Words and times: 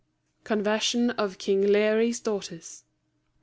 ]CONVERSION 0.45 1.11
OF 1.11 1.37
KING 1.37 1.61
LAOGHAIRE'S 1.61 2.21
DAUGHTERS. 2.21 2.85